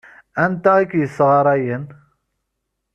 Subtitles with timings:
[0.43, 1.85] Anta ay k-yessɣarayen?